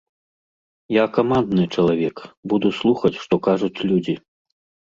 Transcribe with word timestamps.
Я 0.95 1.03
камандны 1.17 1.63
чалавек, 1.77 2.17
буду 2.55 2.73
слухаць, 2.81 3.15
што 3.27 3.43
кажуць 3.49 3.75
людзі. 3.93 4.21